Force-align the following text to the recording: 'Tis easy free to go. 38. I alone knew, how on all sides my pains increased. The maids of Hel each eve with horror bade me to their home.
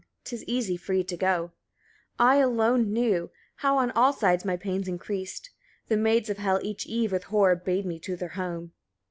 'Tis 0.23 0.43
easy 0.45 0.75
free 0.77 1.03
to 1.03 1.15
go. 1.15 1.51
38. 2.17 2.27
I 2.27 2.35
alone 2.37 2.91
knew, 2.91 3.29
how 3.57 3.77
on 3.77 3.91
all 3.91 4.11
sides 4.11 4.43
my 4.43 4.57
pains 4.57 4.87
increased. 4.87 5.51
The 5.89 5.95
maids 5.95 6.27
of 6.27 6.39
Hel 6.39 6.59
each 6.63 6.87
eve 6.87 7.11
with 7.11 7.25
horror 7.25 7.55
bade 7.55 7.85
me 7.85 7.99
to 7.99 8.15
their 8.15 8.29
home. 8.29 8.71